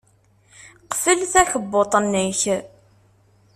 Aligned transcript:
Qfel 0.91 1.19
takebbuḍt-nnek. 1.33 2.41